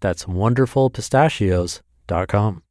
That's 0.00 0.24
wonderfulpistachios.com. 0.24 2.62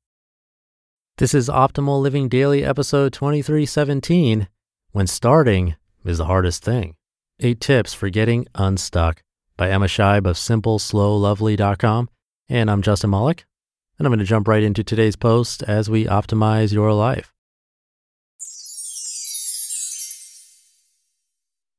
This 1.18 1.34
is 1.34 1.50
Optimal 1.50 2.02
Living 2.02 2.30
Daily, 2.30 2.64
episode 2.64 3.12
2317 3.14 4.48
When 4.92 5.08
Starting 5.08 5.76
is 6.06 6.18
the 6.18 6.26
Hardest 6.26 6.64
Thing. 6.64 6.96
Eight 7.40 7.60
Tips 7.60 7.94
for 7.94 8.10
Getting 8.10 8.48
Unstuck 8.56 9.22
by 9.58 9.70
Emma 9.70 9.86
Scheib 9.86 10.26
of 10.26 10.38
SimpleSlowLovely.com. 10.38 12.10
And 12.48 12.72
I'm 12.72 12.82
Justin 12.82 13.12
Malik. 13.12 13.46
And 13.98 14.08
I'm 14.08 14.12
going 14.12 14.20
to 14.20 14.26
jump 14.26 14.48
right 14.48 14.64
into 14.64 14.84
today's 14.84 15.16
post 15.16 15.62
as 15.64 15.90
we 15.90 16.06
optimize 16.06 16.74
your 16.74 16.94
life. 16.94 17.34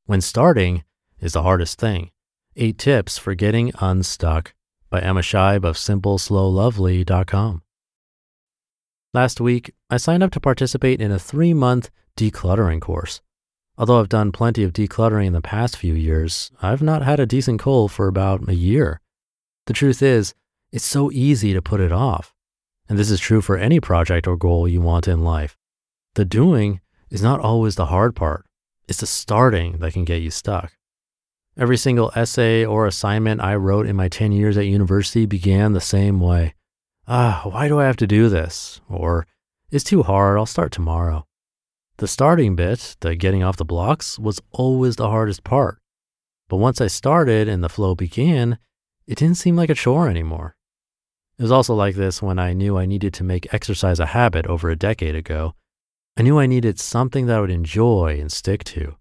When 0.05 0.21
starting 0.21 0.85
is 1.21 1.33
the 1.33 1.43
hardest 1.43 1.79
thing. 1.79 2.11
Eight 2.57 2.79
tips 2.79 3.17
for 3.17 3.35
getting 3.35 3.73
unstuck 3.81 4.55
by 4.91 5.01
Emma 5.01 5.21
Scheib 5.21 5.65
of 5.65 5.77
SimpleSlowLovely.com. 5.77 7.63
Last 9.15 9.41
week, 9.41 9.75
I 9.89 9.97
signed 9.97 10.23
up 10.23 10.31
to 10.33 10.41
participate 10.41 11.01
in 11.01 11.11
a 11.11 11.19
three 11.19 11.55
month 11.55 11.91
decluttering 12.17 12.81
course. 12.81 13.21
Although 13.79 13.99
I've 13.99 14.09
done 14.09 14.31
plenty 14.31 14.63
of 14.63 14.73
decluttering 14.73 15.27
in 15.27 15.33
the 15.33 15.41
past 15.41 15.77
few 15.77 15.95
years, 15.95 16.51
I've 16.61 16.83
not 16.83 17.03
had 17.03 17.19
a 17.19 17.27
decent 17.27 17.63
goal 17.63 17.89
for 17.89 18.09
about 18.09 18.49
a 18.49 18.55
year. 18.55 19.01
The 19.67 19.73
truth 19.73 20.03
is, 20.03 20.35
it's 20.71 20.85
so 20.85 21.11
easy 21.11 21.53
to 21.55 21.63
put 21.63 21.81
it 21.81 21.93
off. 21.93 22.35
And 22.89 22.99
this 22.99 23.11
is 23.11 23.21
true 23.21 23.41
for 23.41 23.57
any 23.57 23.81
project 23.81 24.27
or 24.27 24.37
goal 24.37 24.69
you 24.69 24.81
want 24.81 25.09
in 25.09 25.25
life. 25.25 25.57
The 26.15 26.25
doing 26.25 26.81
is 27.09 27.23
not 27.23 27.41
always 27.41 27.77
the 27.77 27.87
hard 27.87 28.15
part. 28.15 28.45
It's 28.87 29.01
the 29.01 29.07
starting 29.07 29.79
that 29.79 29.93
can 29.93 30.05
get 30.05 30.23
you 30.23 30.31
stuck. 30.31 30.73
Every 31.57 31.77
single 31.77 32.13
essay 32.15 32.65
or 32.65 32.87
assignment 32.87 33.41
I 33.41 33.57
wrote 33.57 33.87
in 33.87 33.97
my 33.97 34.09
10 34.09 34.33
years 34.33 34.57
at 34.57 34.67
university 34.67 35.27
began 35.27 35.73
the 35.73 35.81
same 35.81 36.21
way. 36.21 36.55
Ah, 37.09 37.43
why 37.45 37.67
do 37.67 37.81
I 37.81 37.87
have 37.87 37.97
to 37.97 38.07
do 38.07 38.29
this? 38.29 38.81
Or, 38.89 39.27
it's 39.71 39.85
too 39.85 40.05
hard, 40.05 40.39
I'll 40.39 40.47
start 40.47 40.71
tomorrow. 40.71 41.27
The 41.97 42.07
starting 42.07 42.55
bit, 42.55 42.97
the 43.01 43.17
getting 43.17 43.43
off 43.43 43.57
the 43.57 43.65
blocks, 43.65 44.19
was 44.19 44.41
always 44.53 44.97
the 44.97 45.11
hardest 45.11 45.43
part. 45.43 45.83
But 46.49 46.59
once 46.59 46.81
I 46.81 46.87
started 46.87 47.49
and 47.49 47.63
the 47.63 47.69
flow 47.69 47.95
began, 47.95 48.59
it 49.07 49.19
didn't 49.19 49.37
seem 49.37 49.57
like 49.57 49.71
a 49.71 49.75
chore 49.75 50.09
anymore. 50.09 50.57
It 51.37 51.43
was 51.43 51.53
also 51.53 51.75
like 51.75 51.97
this 51.97 52.23
when 52.23 52.39
I 52.39 52.53
knew 52.53 52.79
I 52.79 52.87
needed 52.87 53.13
to 53.15 53.25
make 53.25 53.53
exercise 53.53 53.99
a 53.99 54.07
habit 54.07 54.47
over 54.47 54.71
a 54.71 54.77
decade 54.77 55.17
ago. 55.17 55.55
I 56.17 56.23
knew 56.23 56.39
I 56.39 56.47
needed 56.47 56.79
something 56.79 57.27
that 57.27 57.39
I 57.39 57.41
would 57.41 57.51
enjoy 57.51 58.19
and 58.21 58.31
stick 58.31 58.63
to. 58.65 58.97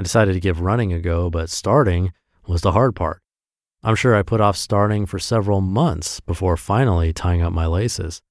I 0.00 0.02
decided 0.02 0.32
to 0.32 0.40
give 0.40 0.62
running 0.62 0.94
a 0.94 0.98
go, 0.98 1.28
but 1.28 1.50
starting 1.50 2.14
was 2.46 2.62
the 2.62 2.72
hard 2.72 2.96
part. 2.96 3.20
I'm 3.82 3.94
sure 3.94 4.16
I 4.16 4.22
put 4.22 4.40
off 4.40 4.56
starting 4.56 5.04
for 5.04 5.18
several 5.18 5.60
months 5.60 6.20
before 6.20 6.56
finally 6.56 7.12
tying 7.12 7.42
up 7.42 7.52
my 7.52 7.66
laces. 7.66 8.22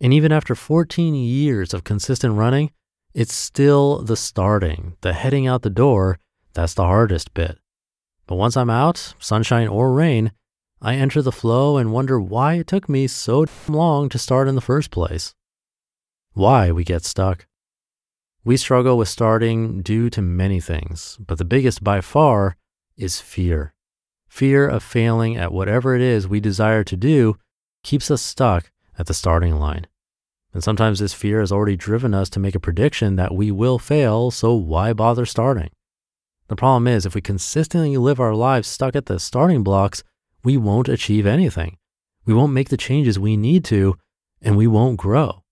And 0.00 0.12
even 0.12 0.32
after 0.32 0.56
14 0.56 1.14
years 1.14 1.72
of 1.72 1.84
consistent 1.84 2.34
running, 2.34 2.72
it's 3.14 3.32
still 3.32 4.02
the 4.02 4.16
starting, 4.16 4.96
the 5.02 5.12
heading 5.12 5.46
out 5.46 5.62
the 5.62 5.70
door, 5.70 6.18
that's 6.52 6.74
the 6.74 6.82
hardest 6.82 7.32
bit. 7.32 7.60
But 8.26 8.34
once 8.34 8.56
I'm 8.56 8.68
out, 8.68 9.14
sunshine 9.20 9.68
or 9.68 9.92
rain, 9.92 10.32
I 10.82 10.96
enter 10.96 11.22
the 11.22 11.30
flow 11.30 11.76
and 11.76 11.92
wonder 11.92 12.18
why 12.18 12.54
it 12.54 12.66
took 12.66 12.88
me 12.88 13.06
so 13.06 13.46
long 13.68 14.08
to 14.08 14.18
start 14.18 14.48
in 14.48 14.56
the 14.56 14.60
first 14.60 14.90
place. 14.90 15.32
Why 16.32 16.72
we 16.72 16.82
get 16.82 17.04
stuck. 17.04 17.46
We 18.48 18.56
struggle 18.56 18.96
with 18.96 19.10
starting 19.10 19.82
due 19.82 20.08
to 20.08 20.22
many 20.22 20.58
things, 20.58 21.18
but 21.20 21.36
the 21.36 21.44
biggest 21.44 21.84
by 21.84 22.00
far 22.00 22.56
is 22.96 23.20
fear. 23.20 23.74
Fear 24.26 24.66
of 24.66 24.82
failing 24.82 25.36
at 25.36 25.52
whatever 25.52 25.94
it 25.94 26.00
is 26.00 26.26
we 26.26 26.40
desire 26.40 26.82
to 26.82 26.96
do 26.96 27.36
keeps 27.82 28.10
us 28.10 28.22
stuck 28.22 28.70
at 28.98 29.04
the 29.04 29.12
starting 29.12 29.56
line. 29.56 29.86
And 30.54 30.64
sometimes 30.64 30.98
this 30.98 31.12
fear 31.12 31.40
has 31.40 31.52
already 31.52 31.76
driven 31.76 32.14
us 32.14 32.30
to 32.30 32.40
make 32.40 32.54
a 32.54 32.58
prediction 32.58 33.16
that 33.16 33.34
we 33.34 33.50
will 33.50 33.78
fail, 33.78 34.30
so 34.30 34.54
why 34.54 34.94
bother 34.94 35.26
starting? 35.26 35.68
The 36.46 36.56
problem 36.56 36.86
is, 36.88 37.04
if 37.04 37.14
we 37.14 37.20
consistently 37.20 37.98
live 37.98 38.18
our 38.18 38.34
lives 38.34 38.66
stuck 38.66 38.96
at 38.96 39.04
the 39.04 39.20
starting 39.20 39.62
blocks, 39.62 40.02
we 40.42 40.56
won't 40.56 40.88
achieve 40.88 41.26
anything. 41.26 41.76
We 42.24 42.32
won't 42.32 42.54
make 42.54 42.70
the 42.70 42.78
changes 42.78 43.18
we 43.18 43.36
need 43.36 43.62
to, 43.66 43.98
and 44.40 44.56
we 44.56 44.66
won't 44.66 44.96
grow. 44.96 45.42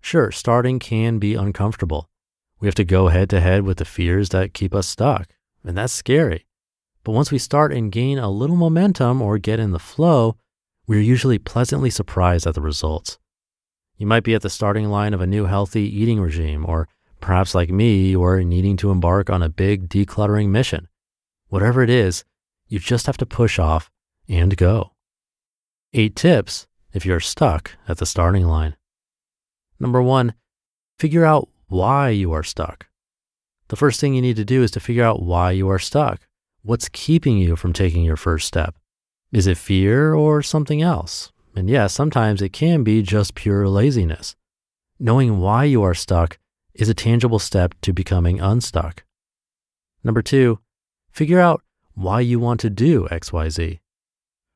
Sure, 0.00 0.32
starting 0.32 0.80
can 0.80 1.20
be 1.20 1.36
uncomfortable. 1.36 2.10
We 2.60 2.68
have 2.68 2.74
to 2.76 2.84
go 2.84 3.08
head 3.08 3.28
to 3.30 3.40
head 3.40 3.62
with 3.62 3.78
the 3.78 3.84
fears 3.84 4.30
that 4.30 4.54
keep 4.54 4.74
us 4.74 4.86
stuck, 4.86 5.28
and 5.64 5.76
that's 5.76 5.92
scary. 5.92 6.46
But 7.04 7.12
once 7.12 7.30
we 7.30 7.38
start 7.38 7.72
and 7.72 7.92
gain 7.92 8.18
a 8.18 8.30
little 8.30 8.56
momentum 8.56 9.20
or 9.22 9.38
get 9.38 9.60
in 9.60 9.72
the 9.72 9.78
flow, 9.78 10.36
we're 10.86 11.00
usually 11.00 11.38
pleasantly 11.38 11.90
surprised 11.90 12.46
at 12.46 12.54
the 12.54 12.60
results. 12.60 13.18
You 13.96 14.06
might 14.06 14.24
be 14.24 14.34
at 14.34 14.42
the 14.42 14.50
starting 14.50 14.88
line 14.88 15.14
of 15.14 15.20
a 15.20 15.26
new 15.26 15.46
healthy 15.46 15.82
eating 15.82 16.20
regime, 16.20 16.64
or 16.66 16.88
perhaps 17.20 17.54
like 17.54 17.70
me, 17.70 18.08
you 18.08 18.22
are 18.22 18.42
needing 18.42 18.76
to 18.78 18.90
embark 18.90 19.30
on 19.30 19.42
a 19.42 19.48
big 19.48 19.88
decluttering 19.88 20.48
mission. 20.48 20.88
Whatever 21.48 21.82
it 21.82 21.90
is, 21.90 22.24
you 22.68 22.78
just 22.78 23.06
have 23.06 23.16
to 23.18 23.26
push 23.26 23.58
off 23.58 23.90
and 24.28 24.56
go. 24.56 24.92
Eight 25.92 26.16
tips 26.16 26.66
if 26.92 27.06
you're 27.06 27.20
stuck 27.20 27.72
at 27.86 27.98
the 27.98 28.06
starting 28.06 28.46
line. 28.46 28.76
Number 29.78 30.02
one, 30.02 30.34
figure 30.98 31.24
out 31.24 31.48
why 31.68 32.10
you 32.10 32.32
are 32.32 32.42
stuck. 32.42 32.86
The 33.68 33.76
first 33.76 34.00
thing 34.00 34.14
you 34.14 34.22
need 34.22 34.36
to 34.36 34.44
do 34.44 34.62
is 34.62 34.70
to 34.72 34.80
figure 34.80 35.04
out 35.04 35.22
why 35.22 35.50
you 35.50 35.68
are 35.68 35.78
stuck. 35.78 36.26
What's 36.62 36.88
keeping 36.88 37.38
you 37.38 37.56
from 37.56 37.72
taking 37.72 38.04
your 38.04 38.16
first 38.16 38.46
step? 38.46 38.76
Is 39.32 39.46
it 39.46 39.58
fear 39.58 40.14
or 40.14 40.42
something 40.42 40.82
else? 40.82 41.32
And 41.54 41.68
yes, 41.68 41.92
sometimes 41.92 42.42
it 42.42 42.52
can 42.52 42.84
be 42.84 43.02
just 43.02 43.34
pure 43.34 43.68
laziness. 43.68 44.36
Knowing 44.98 45.38
why 45.40 45.64
you 45.64 45.82
are 45.82 45.94
stuck 45.94 46.38
is 46.74 46.88
a 46.88 46.94
tangible 46.94 47.38
step 47.38 47.74
to 47.82 47.92
becoming 47.92 48.40
unstuck. 48.40 49.04
Number 50.04 50.22
two, 50.22 50.60
figure 51.10 51.40
out 51.40 51.62
why 51.94 52.20
you 52.20 52.38
want 52.38 52.60
to 52.60 52.70
do 52.70 53.08
XYZ. 53.10 53.80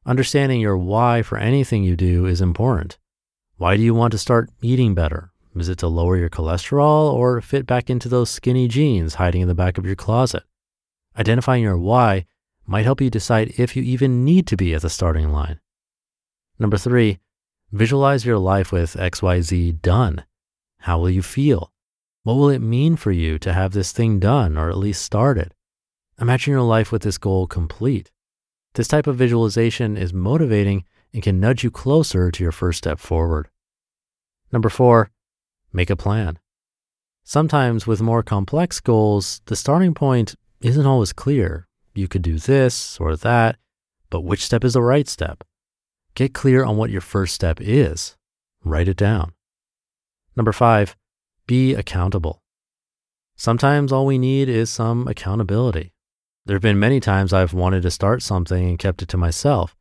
Understanding 0.06 0.60
your 0.60 0.78
why 0.78 1.22
for 1.22 1.38
anything 1.38 1.82
you 1.82 1.96
do 1.96 2.26
is 2.26 2.40
important. 2.40 2.98
Why 3.56 3.76
do 3.76 3.82
you 3.82 3.94
want 3.94 4.12
to 4.12 4.18
start 4.18 4.50
eating 4.62 4.94
better? 4.94 5.29
Is 5.56 5.68
it 5.68 5.78
to 5.78 5.88
lower 5.88 6.16
your 6.16 6.30
cholesterol 6.30 7.12
or 7.12 7.40
fit 7.40 7.66
back 7.66 7.90
into 7.90 8.08
those 8.08 8.30
skinny 8.30 8.68
jeans 8.68 9.14
hiding 9.14 9.42
in 9.42 9.48
the 9.48 9.54
back 9.54 9.78
of 9.78 9.86
your 9.86 9.96
closet? 9.96 10.44
Identifying 11.18 11.62
your 11.62 11.78
why 11.78 12.26
might 12.66 12.84
help 12.84 13.00
you 13.00 13.10
decide 13.10 13.52
if 13.58 13.74
you 13.74 13.82
even 13.82 14.24
need 14.24 14.46
to 14.46 14.56
be 14.56 14.74
at 14.74 14.82
the 14.82 14.88
starting 14.88 15.32
line. 15.32 15.58
Number 16.58 16.76
three, 16.76 17.18
visualize 17.72 18.24
your 18.24 18.38
life 18.38 18.70
with 18.70 18.94
XYZ 18.94 19.82
done. 19.82 20.24
How 20.78 21.00
will 21.00 21.10
you 21.10 21.22
feel? 21.22 21.72
What 22.22 22.34
will 22.34 22.50
it 22.50 22.60
mean 22.60 22.94
for 22.96 23.10
you 23.10 23.38
to 23.40 23.52
have 23.52 23.72
this 23.72 23.90
thing 23.90 24.20
done 24.20 24.56
or 24.56 24.70
at 24.70 24.78
least 24.78 25.02
started? 25.02 25.52
Imagine 26.20 26.52
your 26.52 26.62
life 26.62 26.92
with 26.92 27.02
this 27.02 27.18
goal 27.18 27.46
complete. 27.46 28.12
This 28.74 28.86
type 28.86 29.08
of 29.08 29.16
visualization 29.16 29.96
is 29.96 30.12
motivating 30.12 30.84
and 31.12 31.22
can 31.22 31.40
nudge 31.40 31.64
you 31.64 31.72
closer 31.72 32.30
to 32.30 32.42
your 32.42 32.52
first 32.52 32.78
step 32.78 33.00
forward. 33.00 33.48
Number 34.52 34.68
four, 34.68 35.10
make 35.72 35.90
a 35.90 35.96
plan. 35.96 36.38
Sometimes 37.24 37.86
with 37.86 38.02
more 38.02 38.22
complex 38.22 38.80
goals, 38.80 39.40
the 39.46 39.56
starting 39.56 39.94
point 39.94 40.34
isn't 40.60 40.86
always 40.86 41.12
clear. 41.12 41.68
You 41.94 42.08
could 42.08 42.22
do 42.22 42.38
this 42.38 42.98
or 42.98 43.16
that, 43.16 43.56
but 44.10 44.22
which 44.22 44.44
step 44.44 44.64
is 44.64 44.74
the 44.74 44.82
right 44.82 45.08
step? 45.08 45.44
Get 46.14 46.34
clear 46.34 46.64
on 46.64 46.76
what 46.76 46.90
your 46.90 47.00
first 47.00 47.34
step 47.34 47.58
is. 47.60 48.16
Write 48.64 48.88
it 48.88 48.96
down. 48.96 49.32
Number 50.36 50.52
five, 50.52 50.96
be 51.46 51.74
accountable. 51.74 52.42
Sometimes 53.36 53.92
all 53.92 54.06
we 54.06 54.18
need 54.18 54.48
is 54.48 54.70
some 54.70 55.08
accountability. 55.08 55.92
There 56.46 56.54
have 56.54 56.62
been 56.62 56.78
many 56.78 57.00
times 57.00 57.32
I've 57.32 57.54
wanted 57.54 57.82
to 57.82 57.90
start 57.90 58.22
something 58.22 58.68
and 58.68 58.78
kept 58.78 59.02
it 59.02 59.08
to 59.10 59.16
myself. 59.16 59.76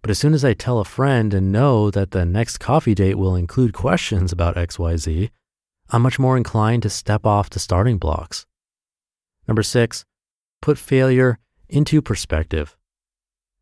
But 0.00 0.10
as 0.10 0.18
soon 0.18 0.32
as 0.32 0.44
I 0.44 0.54
tell 0.54 0.78
a 0.78 0.84
friend 0.84 1.34
and 1.34 1.52
know 1.52 1.90
that 1.90 2.12
the 2.12 2.24
next 2.24 2.58
coffee 2.58 2.94
date 2.94 3.16
will 3.16 3.34
include 3.34 3.72
questions 3.72 4.32
about 4.32 4.56
XYZ, 4.56 5.30
I'm 5.90 6.02
much 6.02 6.18
more 6.18 6.36
inclined 6.36 6.82
to 6.84 6.90
step 6.90 7.26
off 7.26 7.50
the 7.50 7.58
starting 7.58 7.98
blocks. 7.98 8.46
Number 9.46 9.62
six, 9.62 10.04
put 10.60 10.78
failure 10.78 11.38
into 11.68 12.02
perspective. 12.02 12.76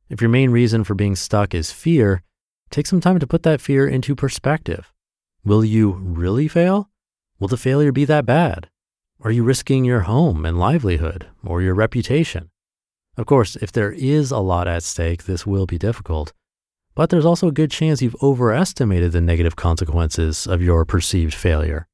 If 0.09 0.21
your 0.21 0.31
main 0.31 0.51
reason 0.51 0.85
for 0.85 0.95
being 0.95 1.17
stuck 1.17 1.55
is 1.55 1.73
fear, 1.73 2.23
take 2.71 2.87
some 2.87 3.01
time 3.01 3.19
to 3.19 3.27
put 3.27 3.43
that 3.45 3.61
fear 3.61 3.87
into 3.89 4.15
perspective. 4.15 4.93
Will 5.45 5.65
you 5.65 5.93
really 5.93 6.49
fail? 6.49 6.91
Will 7.39 7.49
the 7.49 7.57
failure 7.57 7.93
be 7.93 8.05
that 8.05 8.27
bad? 8.27 8.69
Are 9.21 9.31
you 9.31 9.45
risking 9.45 9.85
your 9.85 10.01
home 10.01 10.45
and 10.45 10.59
livelihood 10.59 11.29
or 11.45 11.63
your 11.63 11.75
reputation? 11.75 12.51
Of 13.17 13.27
course, 13.27 13.57
if 13.57 13.73
there 13.73 13.93
is 13.93 14.31
a 14.31 14.39
lot 14.39 14.69
at 14.69 14.83
stake, 14.83 15.25
this 15.25 15.47
will 15.47 15.67
be 15.67 15.79
difficult. 15.79 16.33
But 16.95 17.11
there's 17.11 17.25
also 17.25 17.49
a 17.49 17.53
good 17.53 17.71
chance 17.71 18.03
you've 18.03 18.23
overestimated 18.23 19.13
the 19.13 19.21
negative 19.21 19.57
consequences 19.57 20.47
of 20.47 20.63
your 20.63 20.85
perceived 20.85 21.35
failure. 21.35 21.89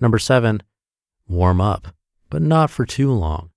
Number 0.00 0.18
seven, 0.18 0.62
warm 1.28 1.60
up, 1.60 1.88
but 2.28 2.42
not 2.42 2.70
for 2.70 2.86
too 2.86 3.12
long. 3.12 3.50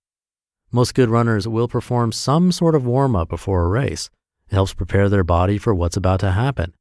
Most 0.71 0.95
good 0.95 1.09
runners 1.09 1.47
will 1.47 1.67
perform 1.67 2.11
some 2.11 2.51
sort 2.51 2.73
of 2.73 2.85
warm 2.85 3.15
up 3.15 3.29
before 3.29 3.63
a 3.63 3.69
race. 3.69 4.09
It 4.49 4.55
helps 4.55 4.73
prepare 4.73 5.09
their 5.09 5.23
body 5.23 5.57
for 5.57 5.73
what's 5.73 5.97
about 5.97 6.19
to 6.21 6.31
happen. 6.31 6.73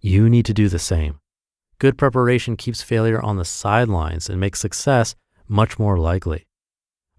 You 0.00 0.28
need 0.28 0.44
to 0.46 0.54
do 0.54 0.68
the 0.68 0.78
same. 0.78 1.18
Good 1.78 1.96
preparation 1.96 2.56
keeps 2.56 2.82
failure 2.82 3.20
on 3.20 3.38
the 3.38 3.44
sidelines 3.44 4.28
and 4.28 4.38
makes 4.38 4.60
success 4.60 5.14
much 5.48 5.78
more 5.78 5.98
likely. 5.98 6.46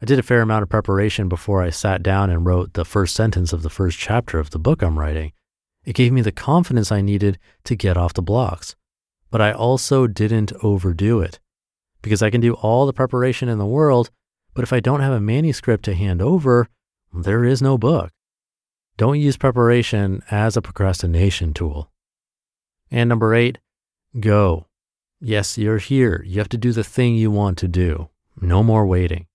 I 0.04 0.06
did 0.06 0.20
a 0.20 0.24
fair 0.24 0.42
amount 0.42 0.64
of 0.64 0.70
preparation 0.70 1.30
before 1.30 1.64
I 1.64 1.70
sat 1.70 2.04
down 2.04 2.30
and 2.30 2.46
wrote 2.46 2.74
the 2.74 2.84
first 2.84 3.16
sentence 3.16 3.54
of 3.54 3.62
the 3.62 3.70
first 3.70 3.98
chapter 3.98 4.38
of 4.38 4.50
the 4.50 4.60
book 4.60 4.84
I'm 4.84 5.00
writing. 5.00 5.32
It 5.86 5.96
gave 5.96 6.12
me 6.12 6.20
the 6.20 6.34
confidence 6.34 6.92
I 6.92 7.00
needed 7.00 7.40
to 7.64 7.78
get 7.78 7.96
off 7.96 8.14
the 8.14 8.22
blocks. 8.22 8.76
But 9.32 9.40
I 9.40 9.54
also 9.54 10.06
didn't 10.08 10.52
overdo 10.62 11.22
it 11.22 11.40
because 12.02 12.22
I 12.22 12.30
can 12.30 12.42
do 12.42 12.56
all 12.56 12.86
the 12.86 12.92
preparation 12.92 13.48
in 13.48 13.60
the 13.60 13.66
world, 13.66 14.12
but 14.54 14.64
if 14.64 14.74
I 14.74 14.82
don't 14.82 15.00
have 15.00 15.14
a 15.14 15.22
manuscript 15.22 15.86
to 15.86 15.96
hand 15.96 16.22
over, 16.22 16.68
there 17.14 17.46
is 17.46 17.62
no 17.62 17.78
book. 17.78 18.12
Don't 18.98 19.22
use 19.22 19.38
preparation 19.38 20.22
as 20.30 20.58
a 20.58 20.62
procrastination 20.62 21.54
tool. 21.54 21.90
And 22.92 23.08
number 23.08 23.34
eight, 23.34 23.58
go. 24.20 24.68
Yes, 25.22 25.58
you're 25.58 25.78
here. 25.78 26.22
You 26.28 26.40
have 26.40 26.50
to 26.50 26.58
do 26.58 26.74
the 26.74 26.84
thing 26.84 27.16
you 27.16 27.32
want 27.32 27.58
to 27.60 27.70
do. 27.70 28.10
No 28.42 28.64
more 28.64 28.86
waiting. 28.86 29.28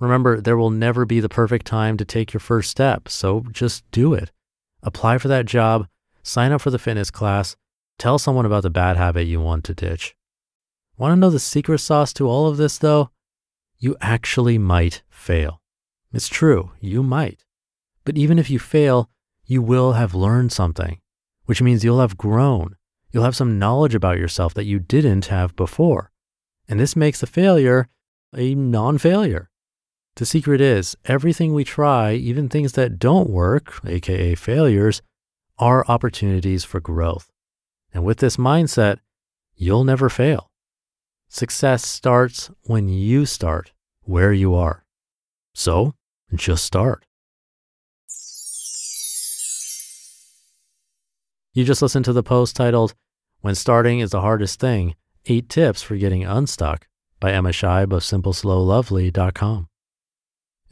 Remember, 0.00 0.40
there 0.40 0.56
will 0.56 0.70
never 0.70 1.04
be 1.04 1.20
the 1.20 1.28
perfect 1.28 1.66
time 1.66 1.96
to 1.98 2.04
take 2.04 2.32
your 2.32 2.40
first 2.40 2.70
step, 2.70 3.08
so 3.08 3.44
just 3.52 3.88
do 3.90 4.14
it. 4.14 4.32
Apply 4.82 5.18
for 5.18 5.28
that 5.28 5.44
job, 5.44 5.86
sign 6.22 6.52
up 6.52 6.62
for 6.62 6.70
the 6.70 6.78
fitness 6.78 7.10
class, 7.10 7.54
tell 7.98 8.18
someone 8.18 8.46
about 8.46 8.62
the 8.62 8.70
bad 8.70 8.96
habit 8.96 9.26
you 9.26 9.40
want 9.40 9.62
to 9.64 9.74
ditch. 9.74 10.16
Want 10.96 11.12
to 11.12 11.16
know 11.16 11.28
the 11.28 11.38
secret 11.38 11.78
sauce 11.78 12.14
to 12.14 12.26
all 12.26 12.46
of 12.48 12.56
this, 12.56 12.78
though? 12.78 13.10
You 13.78 13.96
actually 14.00 14.56
might 14.56 15.02
fail. 15.10 15.60
It's 16.12 16.28
true, 16.28 16.72
you 16.80 17.02
might. 17.02 17.44
But 18.04 18.16
even 18.16 18.38
if 18.38 18.48
you 18.48 18.58
fail, 18.58 19.10
you 19.44 19.60
will 19.60 19.92
have 19.92 20.14
learned 20.14 20.50
something, 20.50 20.98
which 21.44 21.60
means 21.60 21.84
you'll 21.84 22.00
have 22.00 22.16
grown. 22.16 22.76
You'll 23.12 23.24
have 23.24 23.36
some 23.36 23.58
knowledge 23.58 23.94
about 23.94 24.18
yourself 24.18 24.54
that 24.54 24.64
you 24.64 24.78
didn't 24.78 25.26
have 25.26 25.54
before. 25.56 26.10
And 26.68 26.80
this 26.80 26.96
makes 26.96 27.20
the 27.20 27.26
failure 27.26 27.88
a 28.34 28.54
non 28.54 28.96
failure. 28.96 29.49
The 30.20 30.26
secret 30.26 30.60
is 30.60 30.98
everything 31.06 31.54
we 31.54 31.64
try, 31.64 32.12
even 32.12 32.50
things 32.50 32.74
that 32.74 32.98
don't 32.98 33.30
work, 33.30 33.80
aka 33.86 34.34
failures, 34.34 35.00
are 35.58 35.82
opportunities 35.88 36.62
for 36.62 36.78
growth. 36.78 37.30
And 37.94 38.04
with 38.04 38.18
this 38.18 38.36
mindset, 38.36 38.98
you'll 39.56 39.82
never 39.82 40.10
fail. 40.10 40.50
Success 41.30 41.86
starts 41.86 42.50
when 42.64 42.90
you 42.90 43.24
start 43.24 43.72
where 44.02 44.30
you 44.30 44.54
are. 44.54 44.84
So 45.54 45.94
just 46.34 46.66
start. 46.66 47.06
You 51.54 51.64
just 51.64 51.80
listened 51.80 52.04
to 52.04 52.12
the 52.12 52.22
post 52.22 52.56
titled, 52.56 52.92
When 53.40 53.54
Starting 53.54 54.00
is 54.00 54.10
the 54.10 54.20
Hardest 54.20 54.60
Thing 54.60 54.96
Eight 55.24 55.48
Tips 55.48 55.80
for 55.80 55.96
Getting 55.96 56.26
Unstuck 56.26 56.88
by 57.20 57.32
Emma 57.32 57.52
Scheib 57.52 57.94
of 57.94 58.02
SimpleSlowLovely.com. 58.02 59.69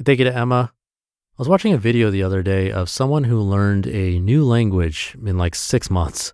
Thank 0.04 0.20
you 0.20 0.26
to 0.26 0.36
Emma. 0.36 0.72
I 0.72 1.34
was 1.38 1.48
watching 1.48 1.72
a 1.72 1.78
video 1.78 2.08
the 2.08 2.22
other 2.22 2.40
day 2.40 2.70
of 2.70 2.88
someone 2.88 3.24
who 3.24 3.40
learned 3.40 3.88
a 3.88 4.20
new 4.20 4.44
language 4.44 5.16
in 5.26 5.36
like 5.36 5.56
six 5.56 5.90
months. 5.90 6.32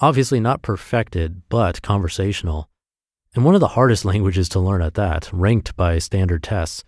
Obviously 0.00 0.38
not 0.38 0.60
perfected, 0.60 1.40
but 1.48 1.80
conversational. 1.80 2.68
And 3.34 3.42
one 3.42 3.54
of 3.54 3.62
the 3.62 3.68
hardest 3.68 4.04
languages 4.12 4.50
to 4.50 4.60
learn 4.60 4.82
at 4.82 4.94
that, 4.94 5.30
ranked 5.32 5.74
by 5.76 5.98
standard 5.98 6.42
tests. 6.42 6.84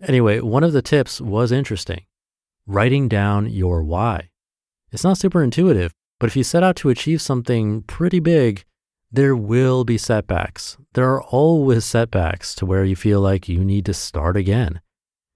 Anyway, 0.00 0.38
one 0.38 0.62
of 0.62 0.72
the 0.72 0.82
tips 0.82 1.20
was 1.20 1.50
interesting 1.50 2.04
writing 2.64 3.08
down 3.08 3.50
your 3.50 3.82
why. 3.82 4.30
It's 4.92 5.02
not 5.02 5.18
super 5.18 5.42
intuitive, 5.42 5.92
but 6.20 6.28
if 6.28 6.36
you 6.36 6.44
set 6.44 6.62
out 6.62 6.76
to 6.76 6.90
achieve 6.90 7.20
something 7.20 7.82
pretty 7.82 8.20
big, 8.20 8.64
there 9.10 9.34
will 9.34 9.82
be 9.82 9.98
setbacks. 9.98 10.76
There 10.92 11.08
are 11.10 11.22
always 11.22 11.84
setbacks 11.84 12.54
to 12.56 12.66
where 12.66 12.84
you 12.84 12.94
feel 12.94 13.20
like 13.20 13.48
you 13.48 13.64
need 13.64 13.84
to 13.86 13.94
start 13.94 14.36
again. 14.36 14.80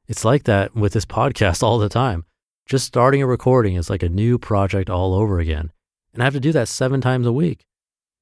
It's 0.06 0.24
like 0.24 0.44
that 0.44 0.74
with 0.74 0.92
this 0.92 1.06
podcast 1.06 1.62
all 1.64 1.78
the 1.78 1.88
time. 1.88 2.24
Just 2.66 2.86
starting 2.86 3.22
a 3.22 3.26
recording 3.26 3.76
is 3.76 3.90
like 3.90 4.02
a 4.02 4.08
new 4.08 4.38
project 4.38 4.88
all 4.88 5.14
over 5.14 5.38
again. 5.38 5.70
And 6.12 6.22
I 6.22 6.26
have 6.26 6.34
to 6.34 6.40
do 6.40 6.52
that 6.52 6.68
seven 6.68 7.00
times 7.00 7.26
a 7.26 7.32
week. 7.32 7.66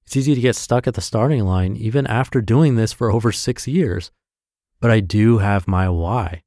It's 0.05 0.17
easy 0.17 0.35
to 0.35 0.41
get 0.41 0.57
stuck 0.57 0.87
at 0.87 0.95
the 0.95 1.01
starting 1.01 1.45
line 1.45 1.77
even 1.77 2.07
after 2.07 2.41
doing 2.41 2.75
this 2.75 2.93
for 2.93 3.11
over 3.13 3.33
six 3.33 3.69
years. 3.69 4.11
But 4.81 4.91
I 4.91 5.01
do 5.01 5.39
have 5.39 5.69
my 5.69 5.89
why. 5.89 6.43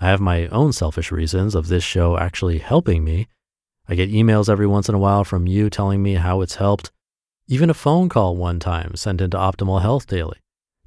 I 0.00 0.08
have 0.08 0.20
my 0.20 0.48
own 0.48 0.72
selfish 0.72 1.10
reasons 1.10 1.54
of 1.54 1.68
this 1.68 1.84
show 1.84 2.18
actually 2.18 2.58
helping 2.58 3.04
me. 3.04 3.28
I 3.88 3.94
get 3.94 4.10
emails 4.10 4.48
every 4.48 4.66
once 4.66 4.88
in 4.88 4.94
a 4.94 4.98
while 4.98 5.24
from 5.24 5.46
you 5.46 5.70
telling 5.70 6.02
me 6.02 6.14
how 6.14 6.40
it's 6.40 6.56
helped. 6.56 6.90
Even 7.46 7.70
a 7.70 7.74
phone 7.74 8.08
call 8.08 8.36
one 8.36 8.58
time 8.58 8.96
sent 8.96 9.20
into 9.20 9.36
Optimal 9.36 9.80
Health 9.80 10.06
Daily. 10.06 10.38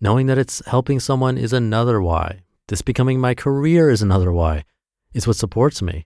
Knowing 0.01 0.27
that 0.27 0.37
it's 0.37 0.65
helping 0.65 0.99
someone 0.99 1.37
is 1.37 1.53
another 1.53 2.01
why. 2.01 2.41
This 2.69 2.83
becoming 2.83 3.19
my 3.19 3.33
career 3.33 3.89
is 3.89 4.03
another 4.03 4.31
why. 4.31 4.63
It's 5.11 5.25
what 5.25 5.37
supports 5.37 5.81
me. 5.81 6.05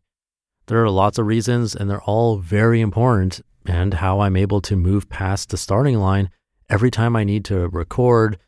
There 0.68 0.82
are 0.82 0.90
lots 0.90 1.18
of 1.18 1.26
reasons, 1.26 1.76
and 1.76 1.90
they're 1.90 2.02
all 2.02 2.38
very 2.38 2.80
important, 2.80 3.42
and 3.66 3.96
how 3.96 4.22
I'm 4.22 4.38
able 4.38 4.62
to 4.62 4.78
move 4.78 5.10
past 5.10 5.50
the 5.50 5.58
starting 5.58 5.98
line 6.00 6.30
every 6.70 6.90
time 6.90 7.18
I 7.18 7.26
need 7.26 7.44
to 7.46 7.68
record 7.68 8.40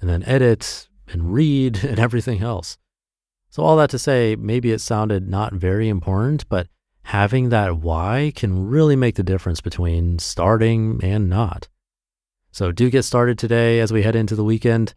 and 0.00 0.08
then 0.08 0.22
edit 0.22 0.88
and 1.08 1.34
read 1.34 1.76
and 1.84 1.98
everything 1.98 2.42
else. 2.42 2.78
So, 3.50 3.62
all 3.62 3.76
that 3.76 3.90
to 3.90 3.98
say, 3.98 4.34
maybe 4.34 4.72
it 4.72 4.80
sounded 4.80 5.28
not 5.28 5.52
very 5.52 5.90
important, 5.90 6.48
but 6.48 6.68
having 7.02 7.50
that 7.50 7.76
why 7.76 8.32
can 8.34 8.66
really 8.66 8.96
make 8.96 9.16
the 9.16 9.22
difference 9.22 9.60
between 9.60 10.18
starting 10.18 11.00
and 11.02 11.28
not. 11.28 11.68
So, 12.50 12.72
do 12.72 12.88
get 12.88 13.02
started 13.02 13.38
today 13.38 13.78
as 13.80 13.92
we 13.92 14.04
head 14.04 14.16
into 14.16 14.34
the 14.34 14.44
weekend. 14.44 14.94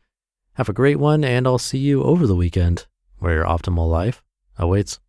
Have 0.56 0.70
a 0.70 0.74
great 0.74 0.98
one, 1.00 1.24
and 1.24 1.48
I'll 1.48 1.58
see 1.58 1.78
you 1.78 2.04
over 2.04 2.28
the 2.28 2.36
weekend 2.36 2.86
where 3.20 3.36
your 3.36 3.46
optimal 3.46 3.90
life 3.90 4.22
awaits. 4.58 5.00